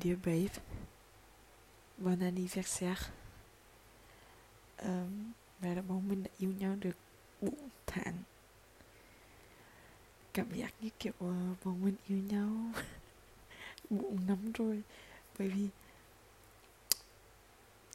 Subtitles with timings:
[0.00, 0.58] Dear babe,
[1.98, 3.10] bon anniversaire.
[4.82, 6.96] Um, và là bọn mình đã yêu nhau được
[7.40, 7.54] 4
[7.86, 8.14] tháng.
[10.32, 12.50] Cảm giác như kiểu ờ, uh, bọn mình yêu nhau
[13.90, 14.82] 4 năm rồi.
[15.38, 15.68] Bởi vì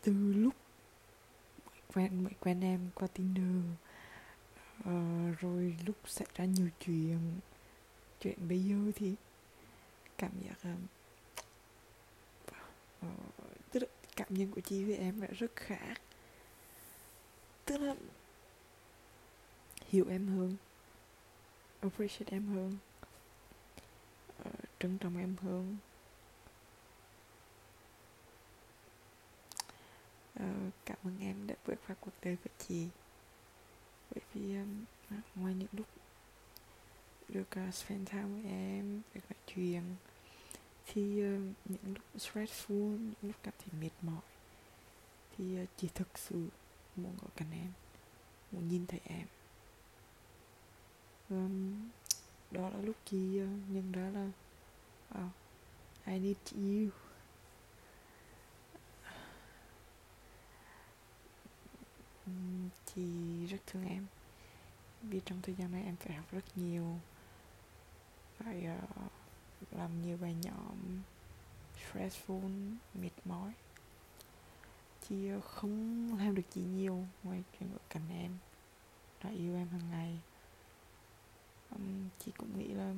[0.03, 0.53] từ lúc
[1.65, 3.63] mới quen mới quen em qua Tinder
[4.79, 7.19] uh, rồi lúc xảy ra nhiều chuyện
[8.21, 9.15] chuyện bây giờ thì
[10.17, 10.79] cảm giác uh,
[13.01, 13.07] Ờ,
[13.71, 16.01] tức là cảm nhận của chị với em đã rất khác
[17.65, 17.95] tức là
[19.89, 20.55] hiểu em hơn
[21.81, 22.77] appreciate em hơn
[24.43, 25.77] ờ, trân trọng em hơn.
[30.39, 32.87] Uh, cảm ơn em đã vượt qua cuộc đời của chị.
[34.11, 34.85] Bởi vì um,
[35.35, 35.87] ngoài những lúc
[37.29, 39.83] được uh, spend time với em được nói chuyện
[40.93, 44.21] thì uh, ờ, những lúc stressful những lúc cảm thấy mệt mỏi
[45.37, 46.47] thì ờ, uh, chị thực sự
[46.95, 47.71] muốn ở cạnh em
[48.51, 49.27] muốn nhìn thấy em.
[51.29, 51.89] Um,
[52.51, 54.29] đó là lúc chị uh, nhận ra là
[55.25, 55.31] oh,
[56.05, 56.91] I need you.
[62.25, 63.01] Um, chị
[63.47, 64.05] rất thương em
[65.01, 66.99] vì trong thời gian này em phải học rất nhiều
[68.37, 69.11] phải uh,
[69.71, 71.01] làm nhiều bài nhóm
[71.77, 73.53] stressful mệt mỏi.
[75.09, 78.37] Chị không làm được gì nhiều ngoài chuyện ở cạnh em
[79.21, 80.19] là yêu em hàng ngày.
[81.71, 82.93] Um, chị cũng nghĩ là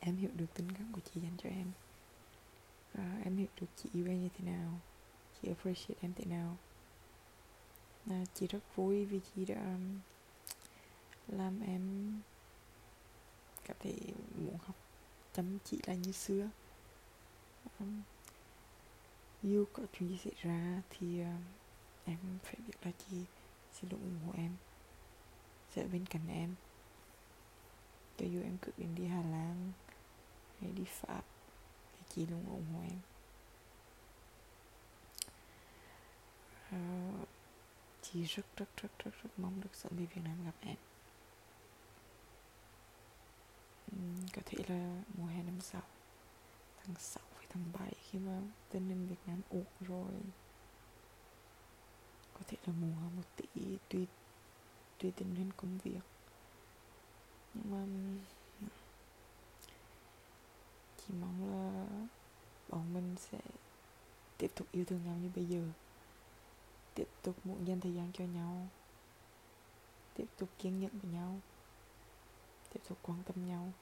[0.00, 1.72] em hiểu được tình cảm của chị dành cho em.
[2.94, 4.80] Và em hiểu được chị yêu em như thế nào
[5.42, 6.56] chị appreciate em thế nào.
[8.10, 9.78] À, chị rất vui vì chị đã
[11.28, 12.14] làm em
[13.64, 13.94] cảm thấy
[14.36, 14.76] muốn học
[15.32, 16.48] chăm chỉ lại như xưa.
[17.78, 18.02] Um,
[19.42, 21.26] dù có chuyện gì xảy ra thì uh,
[22.04, 23.16] em phải biết là chị
[23.72, 24.56] sẽ luôn ủng hộ em
[25.74, 26.54] sẽ ở bên cạnh em.
[28.18, 29.72] Cho dù em quyết định đi Hà Lan
[30.60, 31.22] hay đi Pháp
[31.92, 33.00] thì chị luôn ủng hộ em.
[36.74, 37.28] Uh,
[38.02, 40.76] chị rất rất rất rất rất mong được sớm về Việt Nam gặp em.
[44.34, 45.82] Có thể là mùa hè năm sau,
[46.84, 50.12] tháng 6 với tháng 7 khi mà tình hình Việt Nam ổn rồi.
[52.34, 54.06] Có thể là mùa một tỷ tùy
[54.98, 56.00] tùy tình hình công việc.
[57.54, 57.86] Nhưng mà
[60.96, 61.86] chỉ mong là
[62.68, 63.38] bọn mình sẽ
[64.38, 65.62] tiếp tục yêu thương nhau như bây giờ.
[66.94, 68.68] Tiếp tục muốn dành thời gian cho nhau.
[70.14, 71.40] Tiếp tục kiên nhẫn với nhau.
[72.72, 73.72] Tiếp tục quan tâm nhau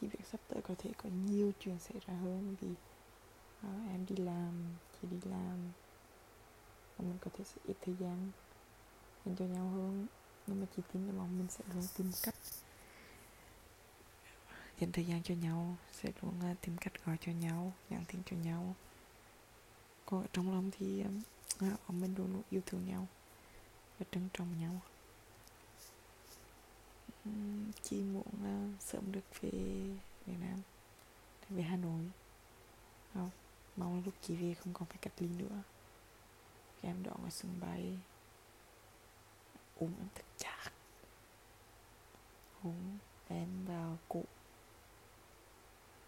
[0.00, 4.06] chỉ việc sắp tới có thể có nhiều chuyện xảy ra hơn vì uh, em
[4.08, 4.52] đi làm
[4.92, 5.58] chị đi làm.
[6.96, 8.30] Và mình có thể sẽ ít thời gian
[9.26, 10.06] dành cho nhau hơn.
[10.46, 12.34] Nhưng mà chị tin là bọn mình sẽ luôn tìm cách
[14.80, 18.22] dành thời gian cho nhau sẽ luôn uh, tìm cách gọi cho nhau nhắn tin
[18.26, 18.74] cho nhau.
[20.06, 23.06] Còn ở trong lòng thì uh, bọn mình luôn luôn yêu thương nhau
[23.98, 24.80] và trân trọng nhau
[27.82, 29.50] chị muốn uh, ờ, sớm được về
[30.26, 30.62] Việt Nam
[31.48, 32.10] về Hà Nội.
[33.14, 33.30] Không
[33.76, 35.62] mong là lúc chị về không còn phải cách ly nữa.
[36.82, 37.98] Em đón ở sân bay
[39.76, 40.70] uống em thật chặt
[42.62, 42.98] uống
[43.28, 44.24] em vào cụ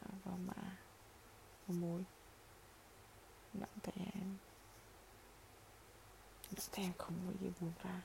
[0.01, 0.79] à, vào má
[1.67, 2.05] vào môi.
[3.55, 4.37] Nắm tay em
[6.51, 8.01] nắm tay em không bao giờ buông ra.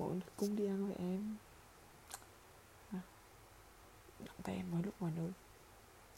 [0.00, 1.36] Mỗi cũng đi ăn với em.
[2.92, 3.00] À,
[4.18, 5.32] nắm tay em mỗi lúc mà nơi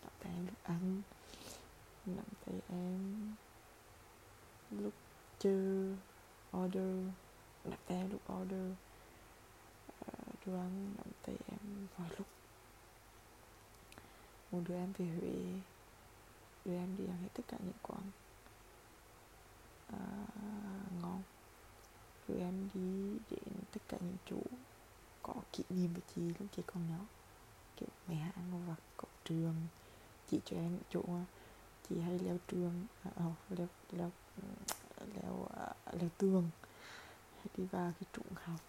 [0.02, 1.02] nắm tay em lúc ăn.
[2.06, 3.32] Nắm tay em
[4.70, 4.92] lúc
[5.38, 5.94] chưa
[6.56, 7.06] order.
[7.64, 8.72] Nắm tay em lúc order
[10.06, 10.14] à,
[10.46, 10.94] đồ ăn.
[10.96, 12.26] Nắm tay em mọi lúc
[14.50, 15.60] muốn đưa em về Huế.
[16.64, 18.02] Đưa em đi ăn hết tất cả những quán.
[19.92, 19.98] À,
[22.28, 24.36] ngon đưa em đi đến tất cả những chỗ
[25.22, 27.04] có kỷ niệm với chị lúc chị còn nhỏ.
[27.76, 29.54] Kiểu mẹ ăn vặt có trường.
[30.30, 31.02] Chị cho em chỗ
[31.88, 34.10] chị hay leo trường à, oh, leo leo
[35.14, 36.50] leo uh, leo tường.
[37.36, 38.60] Hay đi vào cái trụ học.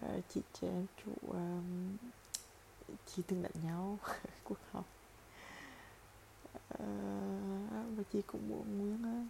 [0.00, 1.96] Uh, chị cho em chỗ um,
[3.06, 3.98] chị từng đánh nhau
[4.44, 4.84] cuộc học.
[6.74, 9.26] Uh, và chị cũng muốn muốn uh,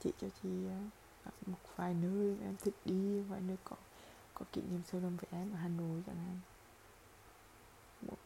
[0.00, 0.48] chị cho chị
[1.24, 3.76] ờ, một vài nơi em thích đi vài nơi có
[4.34, 6.40] có kỷ niệm sâu đậm với em ở Hà Nội chẳng hạn.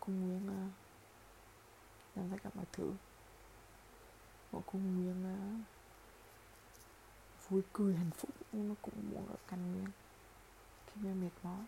[0.01, 0.73] Cung nguyên uh,
[2.17, 2.93] làm tất cả mọi thứ.
[4.53, 5.37] Một cung nguyên ờ,
[7.49, 9.87] vui cười hạnh phúc nhưng nó cũng muốn ở cạnh nguyên.
[10.87, 11.65] Khi mà mệt mỏi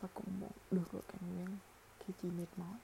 [0.00, 1.56] và cũng muốn được ở cạnh nguyên.
[1.98, 2.78] Khi chị mệt mỏi.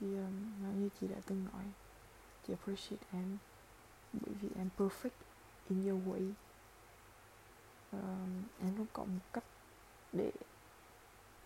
[0.00, 1.64] Thì um, như chị đã từng nói
[2.46, 3.38] chị appreciate em
[4.12, 5.18] bởi vì em perfect
[5.68, 6.32] in your way.
[7.92, 9.44] Um, em luôn có một cách
[10.12, 10.32] để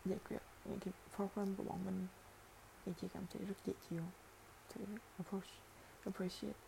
[0.04, 2.06] giải quyết những cái problem của bọn mình.
[2.84, 4.02] Thì chị cảm thấy rất dễ chịu
[4.68, 4.80] thì
[5.18, 5.48] approach
[6.04, 6.58] appreciate.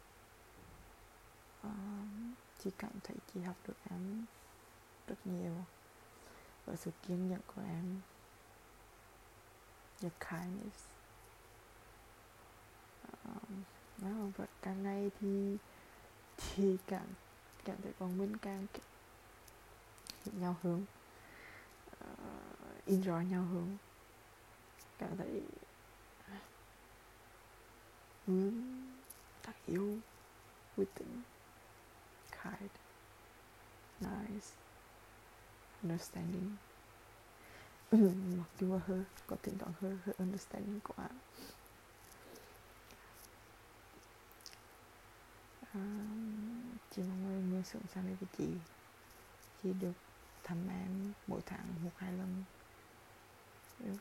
[1.62, 4.24] Um, chị cảm thấy chị học được em
[5.06, 5.54] rất nhiều
[6.66, 8.00] và sự kiên nhẫn của em.
[10.02, 10.84] Your kindness.
[13.24, 15.56] Um, và càng ngày thì
[16.38, 17.08] thì càng
[17.64, 18.66] cảm thấy còn mình càng
[20.24, 20.84] hiểu nhau hơn.
[22.04, 23.76] Uh, enjoy nhau hơn.
[24.98, 25.42] Cảm thấy
[28.26, 28.82] muốn
[29.42, 29.98] thật yêu
[30.76, 31.22] vui tính
[32.30, 32.70] kind
[34.00, 34.46] nice
[35.82, 36.56] understanding.
[37.90, 41.08] Mặc dù hơi có thỉnh thoảng hơi hơi understanding quá.
[41.08, 41.18] anh
[46.90, 48.48] chị mong người người sang đây với chị
[49.62, 49.92] chị được
[50.44, 52.44] thăm em mỗi tháng một, hai lần.
[53.78, 53.96] Được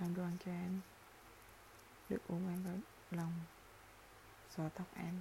[0.00, 0.80] làm đồ ăn cho em.
[2.08, 2.74] Được ôm em vào
[3.10, 3.32] lòng.
[4.56, 5.20] Xóa tóc em.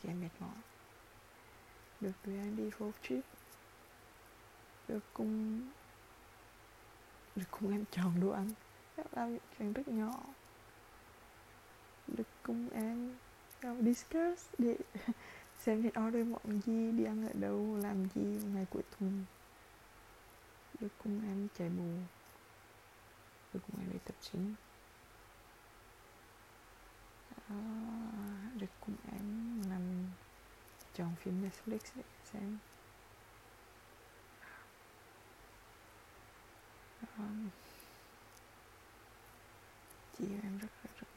[0.00, 0.56] Khi em mệt mỏi.
[2.00, 3.24] Được đưa em đi road trip.
[4.88, 5.62] Được cùng
[7.36, 8.50] được cùng em chọn đồ ăn.
[8.96, 10.24] Các là những chuyện rất nhỏ.
[12.06, 13.16] Được cùng em
[13.62, 14.76] discuss để
[15.58, 18.20] xem nên order mọi gì đi ăn ở đâu làm gì
[18.54, 19.24] ngày cuối tuần.
[20.80, 21.84] Được cùng em chạy bộ
[23.54, 24.54] được cùng em đi tập gym
[27.48, 27.56] à,
[28.54, 29.82] được cùng em nằm
[30.94, 32.02] chọn phim Netflix để
[32.32, 32.58] xem.
[37.18, 37.48] Um,
[40.18, 41.07] chị em rất rất rất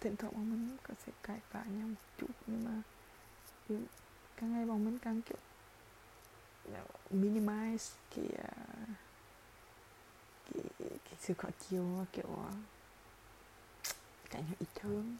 [0.00, 2.82] thỉnh thoảng bọn mình có sẽ cãi vã nhau một chút nhưng mà
[3.68, 3.80] kiểu,
[4.36, 5.38] càng ngày bọn mình càng kiểu
[7.10, 7.94] minimize
[8.38, 8.52] à,
[10.54, 12.52] cái, cái, cái sự khó chịu kiểu à,
[14.30, 15.16] cãi nhau ít hơn.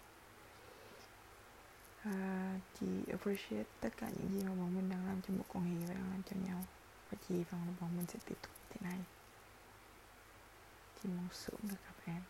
[2.03, 5.65] À, chị appreciate tất cả những gì mà bọn mình đang làm cho một quan
[5.65, 6.65] hệ và đang làm cho nhau.
[7.11, 8.99] Và chị vọng là bọn mình sẽ tiếp tục thế này.
[11.03, 12.23] Chị mong sớm được gặp em.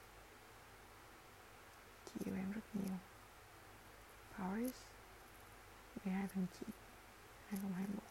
[6.05, 6.67] 原来喷气，
[7.51, 8.10] 还有还有。